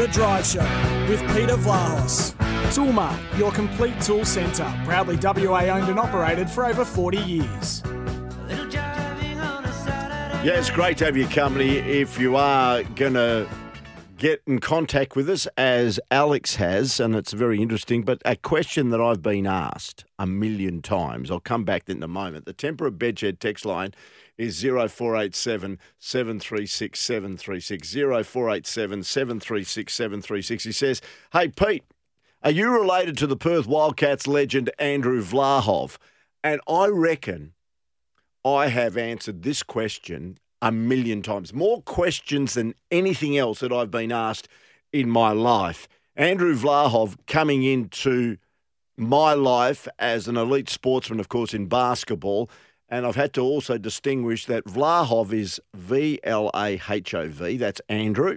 [0.00, 0.60] The Drive Show
[1.10, 2.34] with Peter Vlahos.
[2.72, 4.64] Toolmart, your complete tool centre.
[4.86, 7.82] Proudly WA owned and operated for over 40 years.
[10.42, 11.76] Yeah, it's great to have your company.
[11.76, 13.46] If you are going to
[14.16, 18.88] get in contact with us, as Alex has, and it's very interesting, but a question
[18.90, 22.46] that I've been asked a million times, I'll come back in a moment.
[22.46, 23.92] The Tempera Bedshed text line
[24.40, 27.92] is 0487 736 736.
[27.92, 30.64] 0487 736 736.
[30.64, 31.02] He says,
[31.32, 31.84] Hey, Pete,
[32.42, 35.98] are you related to the Perth Wildcats legend Andrew Vlahov?
[36.42, 37.52] And I reckon
[38.42, 41.52] I have answered this question a million times.
[41.52, 44.48] More questions than anything else that I've been asked
[44.90, 45.86] in my life.
[46.16, 48.38] Andrew Vlahov coming into
[48.96, 52.50] my life as an elite sportsman, of course, in basketball.
[52.90, 57.56] And I've had to also distinguish that Vlahov is V L A H O V.
[57.56, 58.36] That's Andrew.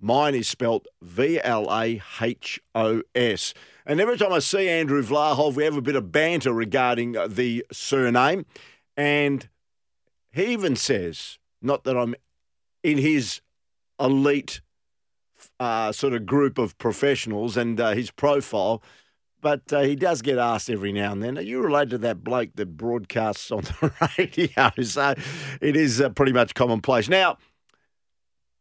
[0.00, 3.52] Mine is spelt V L A H O S.
[3.84, 7.66] And every time I see Andrew Vlahov, we have a bit of banter regarding the
[7.72, 8.46] surname.
[8.96, 9.48] And
[10.32, 12.14] he even says, not that I'm
[12.82, 13.40] in his
[13.98, 14.60] elite
[15.58, 18.82] uh, sort of group of professionals and uh, his profile,
[19.44, 22.24] but uh, he does get asked every now and then, are you related to that
[22.24, 24.70] bloke that broadcasts on the radio?
[24.82, 25.14] So
[25.60, 27.10] it is uh, pretty much commonplace.
[27.10, 27.36] Now,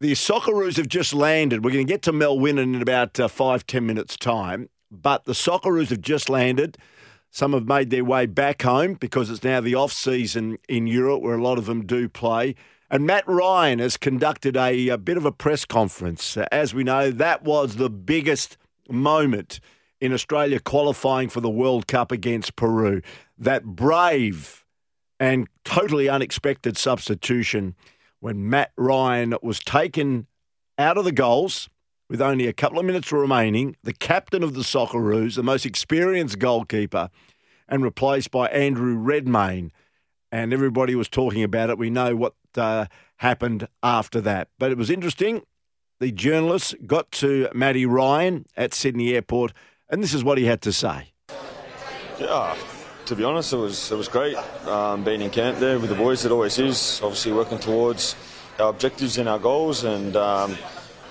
[0.02, 1.64] the Socceroos have just landed.
[1.64, 5.24] We're going to get to Mel Whinnen in about uh, five, ten minutes' time, but
[5.24, 6.78] the Socceroos have just landed.
[7.32, 11.22] Some have made their way back home because it's now the off season in Europe
[11.22, 12.56] where a lot of them do play.
[12.90, 16.36] And Matt Ryan has conducted a, a bit of a press conference.
[16.52, 18.58] As we know, that was the biggest
[18.90, 19.62] moment
[20.04, 23.02] in Australia qualifying for the World Cup against Peru.
[23.38, 24.66] That brave
[25.18, 27.74] and totally unexpected substitution
[28.20, 30.28] when Matt Ryan was taken
[30.78, 31.70] out of the goals
[32.10, 36.38] with only a couple of minutes remaining, the captain of the Socceroos, the most experienced
[36.38, 37.10] goalkeeper,
[37.70, 39.72] and replaced by Andrew Redmayne.
[40.34, 41.78] And everybody was talking about it.
[41.78, 42.88] We know what uh,
[43.18, 44.50] happened after that.
[44.60, 45.44] But it was interesting.
[46.02, 49.54] The journalists got to Matty Ryan at Sydney Airport,
[49.94, 51.06] and this is what he had to say.
[52.20, 52.58] Yeah,
[53.06, 55.96] to be honest, it was it was great um, being in camp there with the
[55.96, 56.26] boys.
[56.26, 57.00] It always is.
[57.04, 58.16] Obviously, working towards
[58.60, 60.58] our objectives and our goals, and um,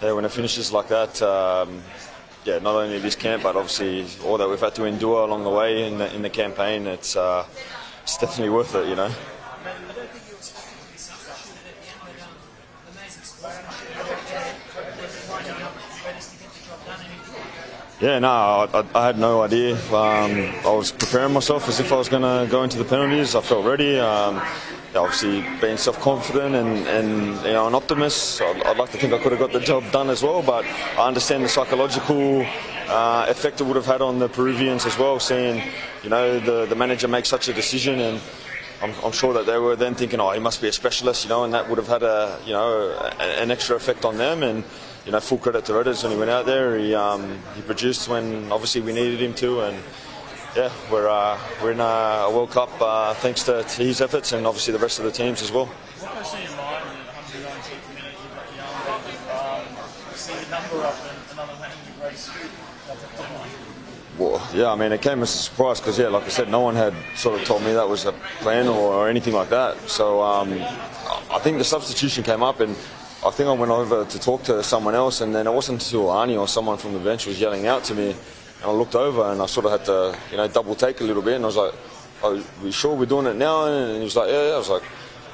[0.02, 1.80] yeah, when it finishes like that, um,
[2.44, 5.50] yeah, not only this camp, but obviously all that we've had to endure along the
[5.50, 7.46] way in the, in the campaign, it's uh,
[8.02, 9.12] it's definitely worth it, you know.
[18.02, 19.76] Yeah, no, I, I, had no idea.
[19.94, 20.34] Um,
[20.66, 23.36] I was preparing myself as if I was going to go into the penalties.
[23.36, 23.96] I felt ready.
[23.96, 24.42] Um,
[24.96, 28.42] obviously being self-confident and, and you know an optimist.
[28.42, 30.64] I'd, I'd, like to think I could have got the job done as well, but
[30.98, 32.44] I understand the psychological
[32.88, 35.62] uh, effect it would have had on the Peruvians as well, seeing
[36.02, 38.20] you know the the manager make such a decision and.
[38.82, 41.28] I'm, I'm sure that they were then thinking, oh, he must be a specialist, you
[41.28, 44.42] know, and that would have had a, you know, an extra effect on them.
[44.42, 44.64] And
[45.04, 46.78] you know, full credit to Redders when he went out there.
[46.78, 49.82] He um, he produced when obviously we needed him to, and
[50.56, 54.46] yeah, we're uh, we're in a World Cup uh, thanks to, to, his efforts and
[54.46, 55.66] obviously the rest of the teams as well.
[55.66, 56.96] What goes through your mind when
[57.42, 58.14] 119th minute
[58.52, 62.30] you know, um, see the number up and another 100 race?
[64.18, 66.60] Well, yeah, I mean, it came as a surprise because, yeah, like I said, no
[66.60, 69.78] one had sort of told me that was a plan or, or anything like that.
[69.88, 70.52] So um,
[71.30, 72.76] I think the substitution came up, and
[73.24, 76.06] I think I went over to talk to someone else, and then it wasn't until
[76.06, 78.14] Arnie or someone from the bench was yelling out to me
[78.62, 81.04] and I looked over and I sort of had to, you know, double take a
[81.04, 81.34] little bit.
[81.34, 81.74] And I was like,
[82.22, 84.54] "Are we sure we're doing it now?" And he was like, "Yeah." yeah.
[84.54, 84.82] I was like,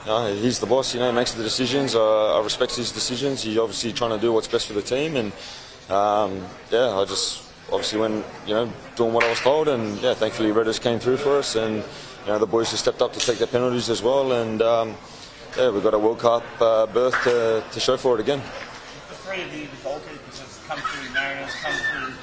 [0.04, 0.94] you know, "He's the boss.
[0.94, 1.94] You know, he makes the decisions.
[1.94, 3.42] Uh, I respect his decisions.
[3.42, 5.32] He's obviously trying to do what's best for the team." And
[5.90, 9.68] um, yeah, I just obviously went, you know, doing what I was told.
[9.68, 13.12] And yeah, thankfully, Redders came through for us, and you know, the boys stepped up
[13.12, 14.32] to take their penalties as well.
[14.32, 14.96] And um,
[15.58, 18.40] yeah, we've got a World Cup uh, berth to, to show for it again.
[19.08, 22.14] The three of you, the goalkeepers, have come through Mariners, come through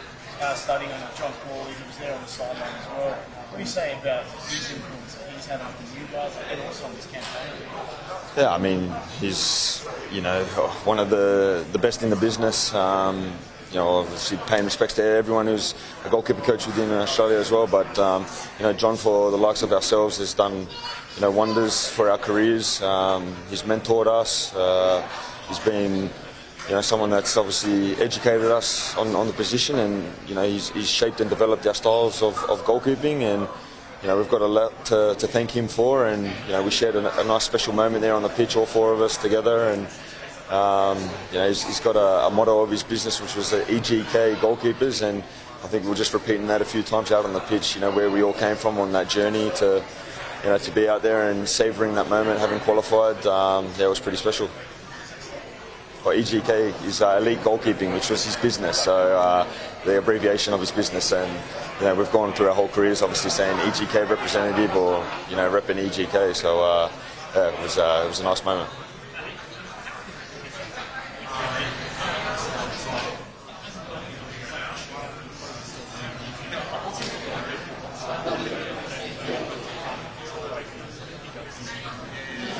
[0.41, 3.11] uh, studying on John Crawley, he was there on the sideline as well.
[3.11, 6.85] What do you say about his influence that he's had on you guys and also
[6.85, 7.51] on this campaign?
[8.37, 10.43] Yeah, I mean, he's you know
[10.83, 12.73] one of the the best in the business.
[12.73, 13.31] Um,
[13.71, 15.73] you know, obviously paying respects to everyone who's
[16.05, 17.67] a goalkeeper coach within Australia as well.
[17.67, 18.25] But um,
[18.57, 20.67] you know, John, for the likes of ourselves, has done
[21.15, 22.81] you know wonders for our careers.
[22.81, 24.53] Um, he's mentored us.
[24.53, 25.07] Uh,
[25.47, 26.09] he's been
[26.67, 30.69] you know, someone that's obviously educated us on, on the position, and you know, he's,
[30.69, 33.47] he's shaped and developed our styles of, of goalkeeping, and
[34.01, 36.71] you know, we've got a lot to, to thank him for, and you know, we
[36.71, 39.69] shared a, a, nice special moment there on the pitch, all four of us together,
[39.69, 39.87] and
[40.49, 40.99] Um,
[41.31, 44.35] you know, he's, he's got a, a, motto of his business, which was the EGK
[44.35, 45.23] goalkeepers, and
[45.63, 47.73] I think we're just repeating that a few times out on the pitch.
[47.73, 49.83] You know, where we all came from on that journey to,
[50.45, 53.25] you know, to be out there and savouring that moment, having qualified.
[53.25, 54.47] Um, yeah, it was pretty special.
[56.03, 58.83] EGK is uh, elite goalkeeping, which was his business.
[58.83, 59.47] So uh,
[59.85, 61.31] the abbreviation of his business, and
[61.79, 65.49] you know, we've gone through our whole careers, obviously saying EGK representative or you know,
[65.49, 66.35] repping EGK.
[66.35, 66.91] So uh,
[67.33, 68.69] yeah, it was uh, it was a nice moment.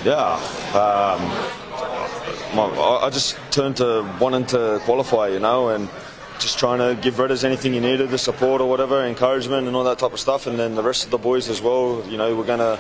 [0.06, 0.36] Yeah.
[0.78, 1.20] Um,
[2.54, 5.90] I just turned to wanting to qualify, you know, and
[6.40, 9.84] just trying to give Redders anything he needed, the support or whatever, encouragement and all
[9.86, 10.46] that type of stuff.
[10.46, 12.80] And then the rest of the boys as well, you know, we're going to,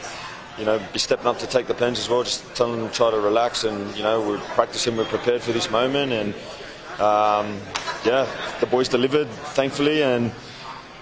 [0.59, 2.93] you know, be stepping up to take the pens as well, just telling them to
[2.93, 6.11] try to relax and, you know, we're practicing, we're prepared for this moment.
[6.11, 6.35] And,
[7.01, 7.59] um,
[8.05, 8.27] yeah,
[8.59, 10.03] the boys delivered, thankfully.
[10.03, 10.31] And,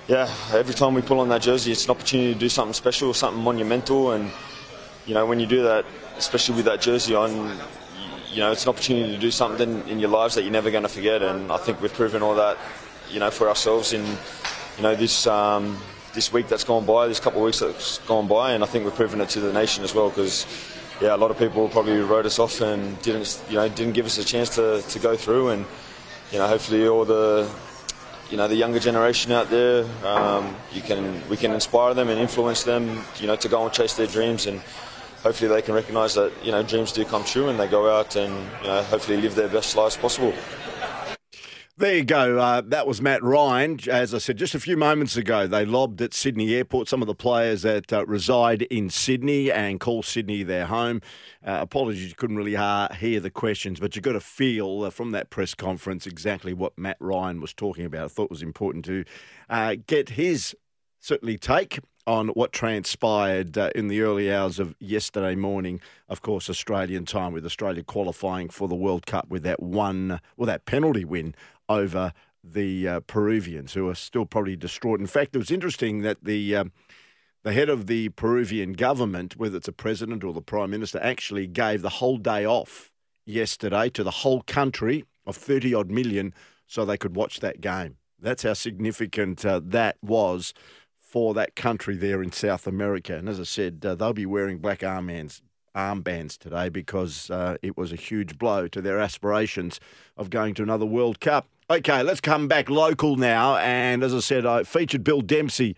[0.07, 3.13] yeah, every time we pull on that jersey, it's an opportunity to do something special,
[3.13, 4.13] something monumental.
[4.13, 4.31] And,
[5.05, 5.85] you know, when you do that,
[6.17, 7.31] especially with that jersey on,
[8.31, 10.83] you know, it's an opportunity to do something in your lives that you're never going
[10.83, 11.21] to forget.
[11.21, 12.57] And I think we've proven all that,
[13.09, 14.05] you know, for ourselves in,
[14.77, 15.77] you know, this um,
[16.13, 18.85] this week that's gone by, this couple of weeks that's gone by, and I think
[18.85, 20.45] we've proven it to the nation as well because.
[21.01, 24.05] Yeah, a lot of people probably wrote us off and didn't, you know, didn't give
[24.05, 25.65] us a chance to, to go through, and
[26.31, 27.49] you know, hopefully all the,
[28.31, 32.19] you know, the younger generation out there, um, you can, we can inspire them and
[32.19, 34.61] influence them, you know, to go and chase their dreams and
[35.23, 38.15] hopefully they can recognise that you know dreams do come true and they go out
[38.15, 40.33] and you know hopefully live their best lives possible.
[41.75, 42.37] There you go.
[42.37, 43.79] Uh, that was Matt Ryan.
[43.89, 46.87] As I said just a few moments ago, they lobbed at Sydney Airport.
[46.87, 51.01] Some of the players that uh, reside in Sydney and call Sydney their home.
[51.43, 54.91] Uh, apologies, you couldn't really uh, hear the questions, but you got to feel uh,
[54.91, 58.05] from that press conference exactly what Matt Ryan was talking about.
[58.05, 59.03] I thought it was important to
[59.49, 60.55] uh, get his
[60.99, 65.79] certainly take on what transpired uh, in the early hours of yesterday morning.
[66.09, 70.47] Of course, Australian time, with Australia qualifying for the World Cup with that one, well,
[70.47, 71.35] that penalty win
[71.69, 72.13] over
[72.43, 74.99] the uh, Peruvians, who are still probably distraught.
[74.99, 76.71] In fact, it was interesting that the um,
[77.43, 81.45] the head of the Peruvian government, whether it's a president or the prime minister, actually
[81.45, 82.89] gave the whole day off
[83.25, 86.33] yesterday to the whole country of 30 odd million
[86.67, 87.97] so they could watch that game.
[88.19, 90.53] That's how significant uh, that was
[91.13, 93.15] for that country there in South America.
[93.15, 95.43] And as I said, uh, they'll be wearing black armbands,
[95.75, 99.79] armbands today because uh, it was a huge blow to their aspirations
[100.17, 101.47] of going to another World Cup.
[101.69, 103.57] Okay, let's come back local now.
[103.57, 105.75] And as I said, I featured Bill Dempsey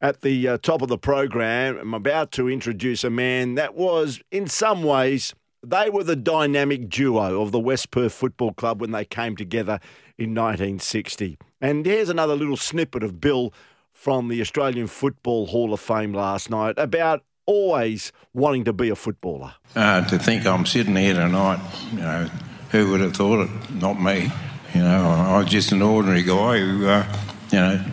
[0.00, 1.78] at the uh, top of the program.
[1.78, 5.34] I'm about to introduce a man that was, in some ways,
[5.64, 9.80] they were the dynamic duo of the West Perth Football Club when they came together
[10.16, 11.38] in 1960.
[11.60, 13.52] And here's another little snippet of Bill
[13.96, 18.94] from the Australian Football Hall of Fame last night about always wanting to be a
[18.94, 19.54] footballer.
[19.74, 21.58] Uh, to think I'm sitting here tonight,
[21.92, 22.28] you know,
[22.70, 23.70] who would have thought it?
[23.70, 24.30] Not me.
[24.74, 27.16] You know, I was just an ordinary guy who, uh,
[27.50, 27.84] you know,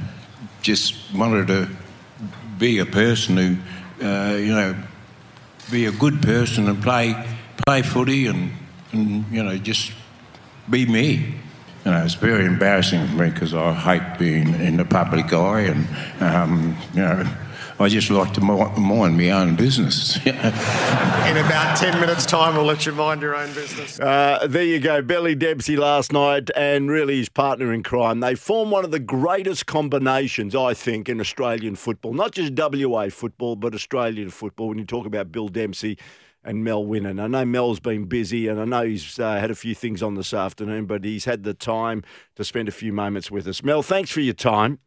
[0.62, 1.70] just wanted to
[2.60, 4.76] be a person who, uh, you know,
[5.72, 7.16] be a good person and play
[7.66, 8.52] play footy and,
[8.92, 9.94] and you know just
[10.70, 11.36] be me
[11.86, 15.62] you know, it's very embarrassing for me because I hate being in the public eye,
[15.62, 15.88] and
[16.22, 17.28] um, you know,
[17.78, 20.18] I just like to mind my own business.
[20.26, 24.00] in about ten minutes' time, we'll let you mind your own business.
[24.00, 28.22] Uh, there you go, Billy Dempsey last night, and really his partner in crime.
[28.22, 32.14] They form one of the greatest combinations, I think, in Australian football.
[32.14, 34.70] Not just WA football, but Australian football.
[34.70, 35.98] When you talk about Bill Dempsey
[36.44, 37.20] and Mel Whinnen.
[37.20, 40.16] I know Mel's been busy and I know he's uh, had a few things on
[40.16, 42.04] this afternoon, but he's had the time
[42.36, 43.64] to spend a few moments with us.
[43.64, 44.80] Mel, thanks for your time.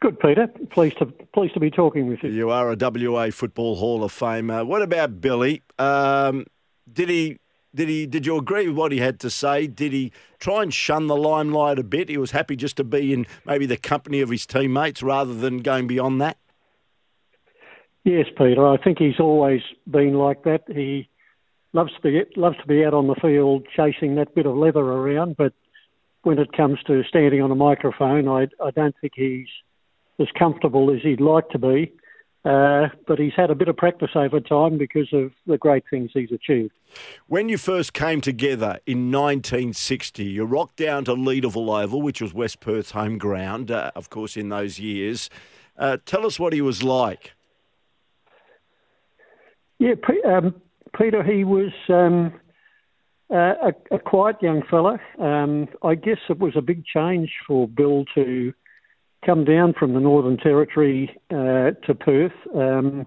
[0.00, 0.48] Good, Peter.
[0.70, 2.30] Pleased to pleased to be talking with you.
[2.30, 4.66] You are a WA Football Hall of Famer.
[4.66, 5.62] What about Billy?
[5.78, 6.46] Um,
[6.90, 7.38] did he?
[7.74, 8.06] Did he?
[8.06, 9.66] Did you agree with what he had to say?
[9.66, 12.08] Did he try and shun the limelight a bit?
[12.08, 15.58] He was happy just to be in maybe the company of his teammates rather than
[15.58, 16.38] going beyond that.
[18.04, 18.66] Yes, Peter.
[18.66, 20.62] I think he's always been like that.
[20.68, 21.08] He
[21.72, 24.80] loves to be loves to be out on the field chasing that bit of leather
[24.80, 25.52] around, but
[26.22, 29.48] when it comes to standing on a microphone, I, I don't think he's
[30.18, 31.92] as comfortable as he'd like to be.
[32.42, 36.10] Uh, but he's had a bit of practice over time because of the great things
[36.14, 36.72] he's achieved.
[37.26, 42.32] When you first came together in 1960, you rocked down to Leederville Oval, which was
[42.32, 45.28] West Perth's home ground, uh, of course, in those years.
[45.76, 47.34] Uh, tell us what he was like.
[49.80, 49.94] Yeah,
[50.24, 50.54] um,
[50.96, 52.32] Peter, he was um,
[53.32, 54.98] Uh, a, a quiet young fella.
[55.20, 58.52] Um, I guess it was a big change for Bill to
[59.24, 62.38] come down from the Northern Territory uh, to Perth.
[62.52, 63.06] Um,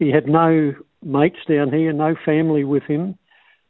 [0.00, 3.16] he had no mates down here, no family with him.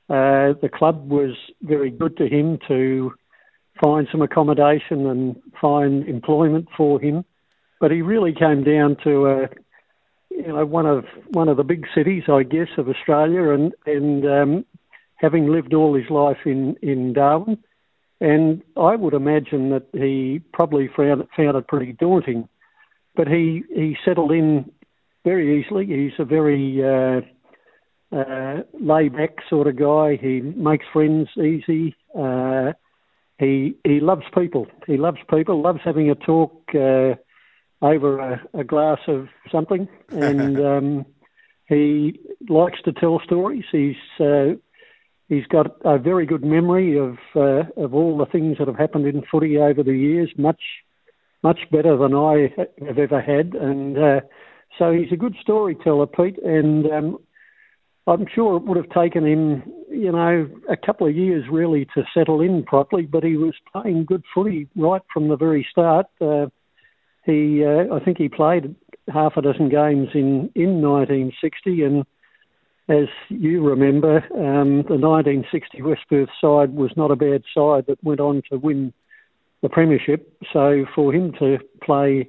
[0.08, 3.12] Uh, the club was very good to him to
[3.84, 7.22] find some accommodation and find employment for him.
[7.80, 9.38] But he really came down to a,
[10.36, 14.26] you know, one of one of the big cities, I guess, of Australia, and and
[14.26, 14.64] um,
[15.16, 17.58] having lived all his life in in Darwin,
[18.20, 22.48] and I would imagine that he probably found it, found it pretty daunting.
[23.14, 24.70] But he he settled in
[25.24, 25.86] very easily.
[25.86, 27.20] He's a very uh,
[28.16, 30.16] uh, laid back sort of guy.
[30.20, 31.94] He makes friends easy.
[32.18, 32.72] Uh,
[33.38, 34.66] he he loves people.
[34.86, 35.60] He loves people.
[35.60, 37.14] Loves having a talk uh,
[37.82, 41.06] over a, a, glass of something, and um,
[41.68, 43.64] he likes to tell stories.
[43.70, 44.54] He's uh,
[45.28, 49.06] he's got a very good memory of uh, of all the things that have happened
[49.06, 50.30] in footy over the years.
[50.38, 50.62] Much
[51.42, 52.54] much better than I
[52.86, 54.20] have ever had, and uh,
[54.78, 56.38] so he's a good storyteller, Pete.
[56.38, 57.18] And um,
[58.06, 62.04] I'm sure it would have taken him, you know, a couple of years really to
[62.14, 66.06] settle in properly, but he was playing good footy right from the very start.
[66.20, 66.46] Uh,
[67.24, 68.74] he, uh, I think he played
[69.12, 72.04] half a dozen games in, in 1960, and
[72.88, 78.02] as you remember, um, the 1960 West Perth side was not a bad side that
[78.02, 78.92] went on to win
[79.62, 80.36] the premiership.
[80.52, 82.28] So for him to play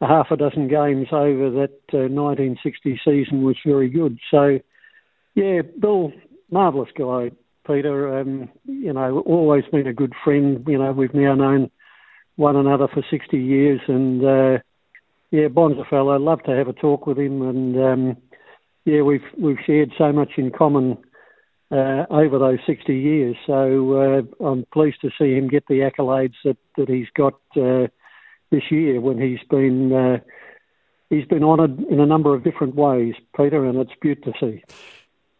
[0.00, 4.18] a half a dozen games over that uh, 1960 season was very good.
[4.30, 4.58] So
[5.34, 6.12] yeah, Bill,
[6.50, 7.30] marvellous guy,
[7.66, 8.18] Peter.
[8.18, 10.64] Um, you know, always been a good friend.
[10.68, 11.70] You know, we've now known
[12.36, 14.58] one another for 60 years, and uh,
[15.30, 16.18] yeah, Bon's a fellow.
[16.18, 18.16] Love to have a talk with him, and um,
[18.84, 20.98] yeah, we've we've shared so much in common
[21.70, 23.36] uh, over those 60 years.
[23.46, 27.88] So uh, I'm pleased to see him get the accolades that that he's got uh,
[28.50, 29.92] this year when he's been.
[29.92, 30.18] Uh,
[31.10, 34.62] he's been honoured in a number of different ways, Peter, and it's beautiful to see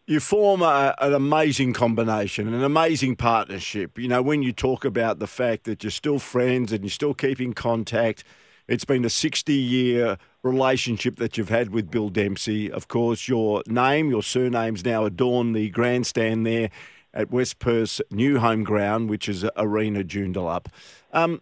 [0.07, 3.97] you form a, an amazing combination, an amazing partnership.
[3.97, 7.15] You know, when you talk about the fact that you're still friends and you're still
[7.15, 8.23] keeping contact,
[8.67, 12.71] it's been a 60 year relationship that you've had with Bill Dempsey.
[12.71, 16.69] Of course, your name, your surnames now adorn the grandstand there
[17.13, 20.67] at West Perth's new home ground, which is Arena Joondalup.
[21.13, 21.41] Um,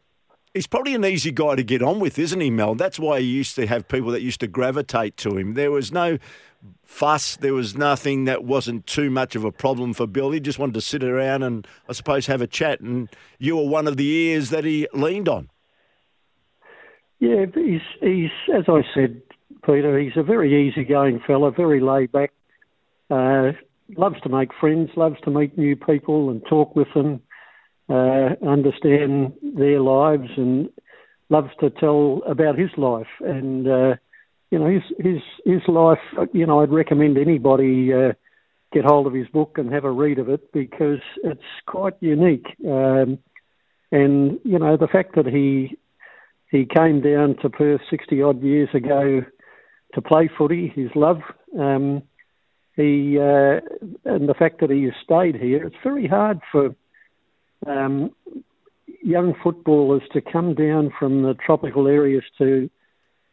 [0.53, 2.75] he's probably an easy guy to get on with, isn't he, Mel?
[2.75, 5.55] That's why he used to have people that used to gravitate to him.
[5.55, 6.17] There was no
[6.83, 7.35] fuss.
[7.35, 10.31] There was nothing that wasn't too much of a problem for Bill.
[10.31, 12.79] He just wanted to sit around and, I suppose, have a chat.
[12.81, 15.49] And you were one of the ears that he leaned on.
[17.19, 19.21] Yeah, he's, he's as I said,
[19.65, 22.33] Peter, he's a very easygoing fella, very laid back.
[23.09, 23.53] Uh,
[23.95, 27.21] loves to make friends, loves to meet new people and talk with them,
[27.89, 30.69] uh, understand their lives, and
[31.29, 33.07] loves to tell about his life.
[33.21, 33.95] And uh,
[34.53, 35.97] you know, his his his life.
[36.31, 38.13] You know, I'd recommend anybody uh,
[38.71, 42.45] get hold of his book and have a read of it because it's quite unique.
[42.63, 43.17] Um,
[43.91, 45.75] and you know, the fact that he
[46.51, 49.23] he came down to Perth sixty odd years ago
[49.95, 51.21] to play footy, his love.
[51.59, 52.03] Um,
[52.75, 53.59] he uh,
[54.05, 55.65] and the fact that he has stayed here.
[55.65, 56.75] It's very hard for
[57.65, 58.11] um,
[59.01, 62.69] young footballers to come down from the tropical areas to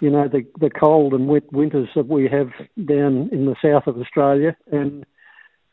[0.01, 2.51] you know, the, the cold and wet winters that we have
[2.87, 4.57] down in the south of Australia.
[4.73, 5.05] And,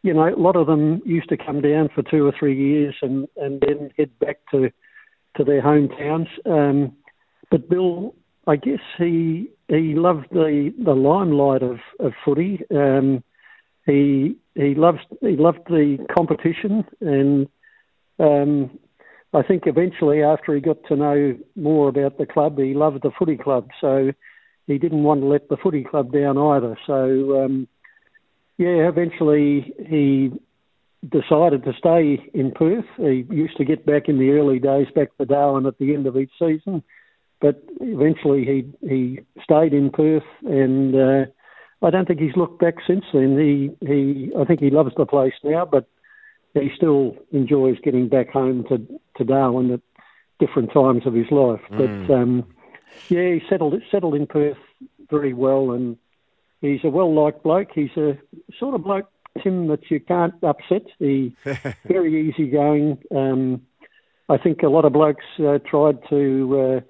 [0.03, 2.95] you know, a lot of them used to come down for two or three years
[3.01, 4.69] and, and then head back to,
[5.37, 6.27] to their hometowns.
[6.45, 6.95] Um,
[7.49, 8.15] but Bill,
[8.45, 12.61] I guess he he loved the, the limelight of, of footy.
[12.73, 13.23] Um,
[13.85, 17.47] he he loves he loved the competition and
[18.19, 18.79] um,
[19.33, 23.11] I think eventually, after he got to know more about the club, he loved the
[23.17, 23.69] footy club.
[23.81, 24.11] So
[24.67, 26.77] he didn't want to let the footy club down either.
[26.87, 27.67] So, um,
[28.57, 30.31] yeah, eventually he
[31.07, 32.85] decided to stay in Perth.
[32.97, 36.07] He used to get back in the early days back to Darwin at the end
[36.07, 36.83] of each season,
[37.39, 41.25] but eventually he he stayed in Perth, and uh,
[41.81, 43.37] I don't think he's looked back since then.
[43.37, 45.87] He he I think he loves the place now, but
[46.53, 48.79] he still enjoys getting back home to,
[49.17, 49.81] to Darwin at
[50.39, 51.61] different times of his life.
[51.71, 52.07] Mm.
[52.07, 52.45] But um,
[53.09, 54.57] yeah, he settled settled in Perth
[55.09, 55.97] very well, and
[56.61, 57.69] he's a well liked bloke.
[57.73, 58.17] He's a
[58.59, 59.09] sort of bloke,
[59.43, 60.83] Tim, that you can't upset.
[60.99, 61.35] He
[61.85, 62.99] very easygoing.
[63.15, 63.61] Um,
[64.29, 66.83] I think a lot of blokes uh, tried to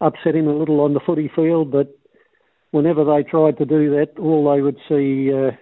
[0.00, 1.98] uh, upset him a little on the footy field, but
[2.70, 5.52] whenever they tried to do that, all they would see uh,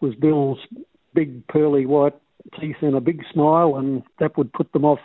[0.00, 0.58] was Bill's
[1.14, 2.14] big pearly white
[2.58, 5.00] teeth and a big smile, and that would put them off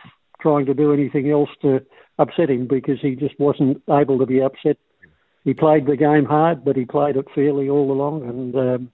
[0.45, 1.83] trying to do anything else to
[2.19, 4.77] upset him because he just wasn't able to be upset.
[5.43, 8.91] He played the game hard, but he played it fairly all along, and um,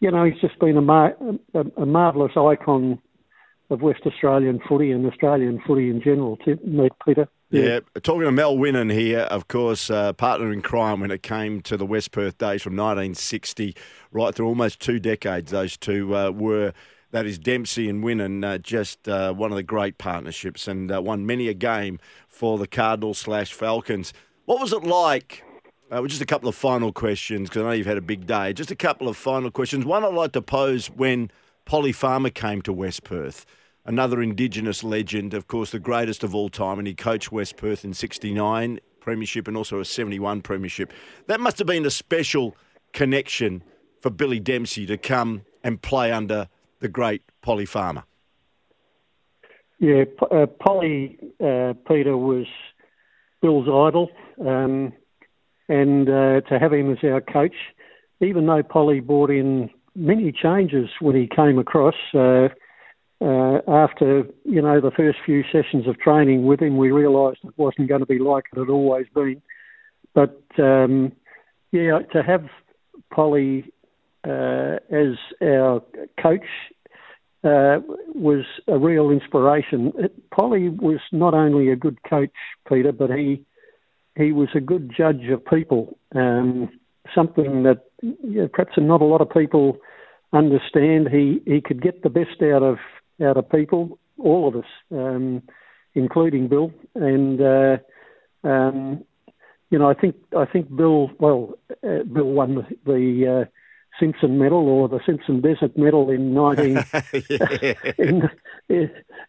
[0.00, 1.16] you know he's just been a, mar-
[1.54, 2.98] a, a marvellous icon
[3.70, 6.36] of West Australian footy and Australian footy in general.
[6.44, 7.28] To meet Peter.
[7.50, 7.80] Yeah.
[8.02, 11.78] talking to Mel Whinnen here, of course, uh, partner in crime when it came to
[11.78, 13.74] the West Perth days from 1960
[14.12, 15.50] right through almost two decades.
[15.50, 16.74] Those two uh, were.
[17.10, 21.00] That is Dempsey and Whinnen, uh, just uh, one of the great partnerships, and uh,
[21.00, 21.98] won many a game
[22.28, 24.12] for the Cardinals slash Falcons.
[24.44, 25.42] What was it like?
[25.90, 28.52] Uh, just a couple of final questions because I know you've had a big day.
[28.52, 29.86] Just a couple of final questions.
[29.86, 31.30] One I'd like to pose when
[31.64, 33.46] Polly Farmer came to West Perth
[33.88, 37.86] another Indigenous legend, of course, the greatest of all time, and he coached West Perth
[37.86, 40.92] in 69 premiership and also a 71 premiership.
[41.26, 42.54] That must have been a special
[42.92, 43.64] connection
[44.02, 46.48] for Billy Dempsey to come and play under
[46.80, 48.04] the great Polly Farmer.
[49.80, 52.46] Yeah, uh, Polly uh, Peter was
[53.40, 54.10] Bill's idol,
[54.44, 54.92] um,
[55.68, 57.54] and uh, to have him as our coach,
[58.20, 62.48] even though Polly brought in many changes when he came across, uh,
[63.20, 67.54] uh, after you know the first few sessions of training with him, we realised it
[67.56, 69.42] wasn't going to be like it had always been.
[70.14, 71.12] But um,
[71.72, 72.48] yeah, to have
[73.12, 73.72] Polly
[74.24, 75.82] as our
[76.20, 76.46] coach
[77.44, 77.78] uh,
[78.14, 79.92] was a real inspiration.
[80.34, 82.34] Polly was not only a good coach,
[82.68, 83.44] Peter, but he
[84.16, 85.96] he was a good judge of people.
[86.14, 86.68] Um,
[87.14, 87.84] something that
[88.52, 89.78] perhaps not a lot of people
[90.32, 91.08] understand.
[91.10, 92.78] He he could get the best out of
[93.24, 95.42] out of people, all of us, um,
[95.94, 96.72] including Bill.
[96.94, 97.76] And uh,
[98.42, 99.04] um,
[99.70, 101.10] you know, I think I think Bill.
[101.18, 103.57] Well, uh, Bill won the, the uh,
[103.98, 106.78] Simpson Medal or the Simpson Desert Medal in nineteen
[107.98, 108.30] in,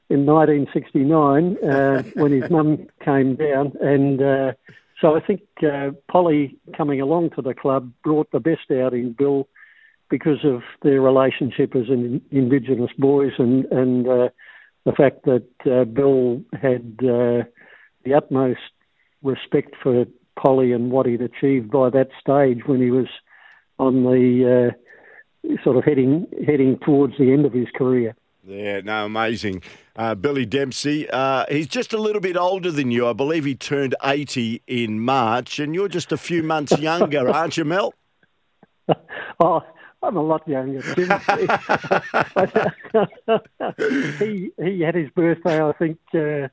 [0.10, 4.52] in 1969 uh, when his mum came down, and uh,
[5.02, 9.14] so I think uh, Polly coming along to the club brought the best out in
[9.14, 9.48] Bill
[10.10, 14.30] because of their relationship as an Indigenous boys and and uh,
[14.86, 17.44] the fact that uh, Bill had uh,
[18.04, 18.60] the utmost
[19.24, 23.08] respect for Polly and what he'd achieved by that stage when he was
[23.80, 24.74] on the
[25.48, 28.16] uh, sort of heading heading towards the end of his career.
[28.46, 29.62] Yeah, no, amazing.
[29.96, 33.08] Uh, Billy Dempsey, uh, he's just a little bit older than you.
[33.08, 37.58] I believe he turned 80 in March, and you're just a few months younger, aren't
[37.58, 37.94] you, Mel?
[39.40, 39.62] oh,
[40.02, 40.82] I'm a lot younger.
[44.20, 46.48] he he had his birthday, I think, uh,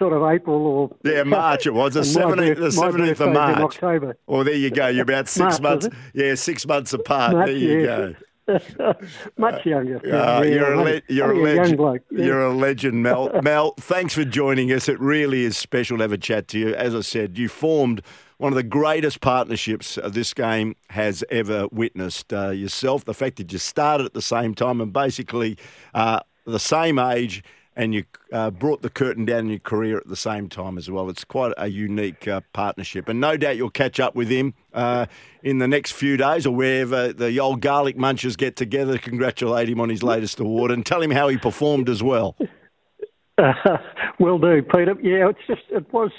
[0.00, 1.66] sort of April or yeah, March.
[1.66, 4.16] It was the seventeenth, the seventeenth of March, October.
[4.26, 4.88] Well, there you go.
[4.88, 5.96] You're about six March, months.
[6.12, 7.34] Yeah, six months apart.
[7.34, 7.96] March, there you yeah.
[7.96, 8.14] go.
[9.36, 9.98] Much younger.
[9.98, 11.78] Uh, yeah, you're, a, le- you're, a, legend.
[12.10, 12.24] Yeah.
[12.24, 13.30] You're a legend, Mel.
[13.44, 14.88] Mel, thanks for joining us.
[14.88, 16.74] It really is special to have a chat to you.
[16.74, 18.02] As I said, you formed
[18.38, 22.32] one of the greatest partnerships this game has ever witnessed.
[22.32, 25.56] Uh, yourself, the fact that you started at the same time and basically
[25.94, 27.44] uh, the same age
[27.76, 30.90] and you uh, brought the curtain down in your career at the same time as
[30.90, 31.08] well.
[31.08, 33.08] It's quite a unique uh, partnership.
[33.08, 35.06] And no doubt you'll catch up with him uh,
[35.42, 39.68] in the next few days or wherever the old garlic munchers get together to congratulate
[39.68, 42.36] him on his latest award and tell him how he performed as well.
[44.18, 44.94] will do, Peter.
[45.02, 46.10] Yeah, it's just, it was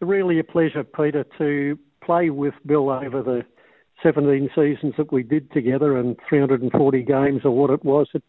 [0.00, 3.44] really a pleasure, Peter, to play with Bill over the
[4.02, 8.08] 17 seasons that we did together and 340 games or what it was.
[8.14, 8.22] It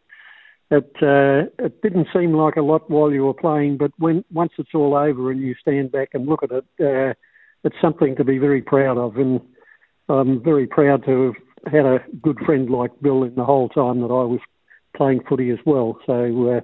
[0.71, 4.51] it, uh, it didn't seem like a lot while you were playing, but when once
[4.58, 7.13] it's all over and you stand back and look at it, uh,
[7.63, 9.17] it's something to be very proud of.
[9.17, 9.41] And
[10.08, 11.34] I'm very proud to
[11.65, 14.39] have had a good friend like Bill in the whole time that I was
[14.95, 15.97] playing footy as well.
[16.05, 16.62] So uh,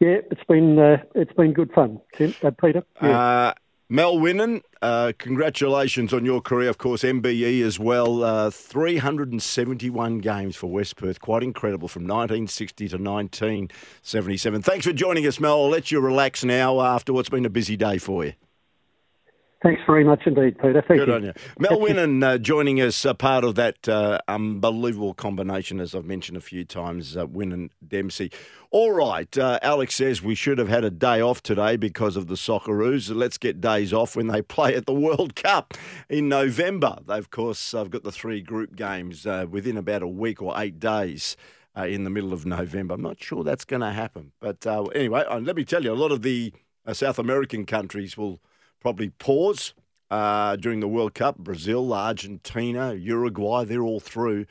[0.00, 2.84] yeah, it's been uh, it's been good fun, uh, Peter.
[3.02, 3.18] Yeah.
[3.18, 3.54] Uh,
[3.88, 8.24] Mel Whinnen, uh, congratulations on your career, of course, MBE as well.
[8.24, 14.62] Uh, 371 games for West Perth, quite incredible from 1960 to 1977.
[14.62, 15.52] Thanks for joining us, Mel.
[15.52, 18.32] I'll let you relax now after what's been a busy day for you.
[19.66, 20.80] Thanks very much indeed, Peter.
[20.86, 21.14] Thank Good you.
[21.14, 21.32] on you.
[21.58, 26.36] Mel Whinnen uh, joining us, uh, part of that uh, unbelievable combination, as I've mentioned
[26.36, 28.30] a few times, uh, Whinnen Dempsey.
[28.70, 32.28] All right, uh, Alex says we should have had a day off today because of
[32.28, 33.12] the Socceroos.
[33.12, 35.74] Let's get days off when they play at the World Cup
[36.08, 36.98] in November.
[37.04, 40.54] They, of course, I've got the three group games uh, within about a week or
[40.56, 41.36] eight days.
[41.78, 42.94] Uh, in the middle of November.
[42.94, 44.32] I'm not sure that's going to happen.
[44.40, 46.54] But uh, anyway, let me tell you, a lot of the
[46.94, 48.40] South American countries will
[48.86, 49.74] probably pause
[50.12, 51.38] uh, during the World Cup.
[51.38, 54.46] Brazil, Argentina, Uruguay, they're all through.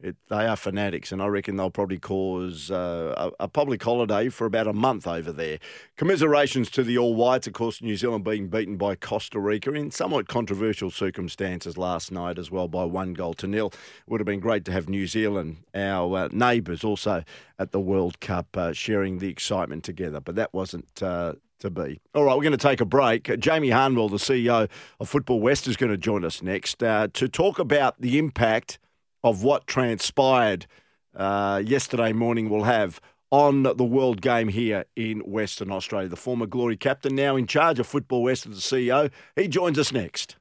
[0.00, 4.28] It, they are fanatics, and I reckon they'll probably cause uh, a, a, public holiday
[4.28, 5.58] for about a month over there.
[5.96, 9.90] Commiserations to the All Whites, of course, New Zealand being beaten by Costa Rica in
[9.90, 13.72] somewhat controversial circumstances last night as well by one goal to nil.
[14.06, 17.24] Would have been great to have New Zealand, our uh, neighbours, also
[17.58, 22.00] at the World Cup, uh, sharing the excitement together, but that wasn't uh, to be.
[22.14, 23.38] All right, we're going to take a break.
[23.38, 24.68] Jamie Harnwell, the CEO
[25.00, 28.78] of Football West, is going to join us next uh, to talk about the impact
[29.24, 30.66] of what transpired
[31.16, 36.08] uh, yesterday morning will have on the World Game here in Western Australia.
[36.08, 39.78] The former Glory captain, now in charge of Football West as the CEO, he joins
[39.78, 40.30] us next.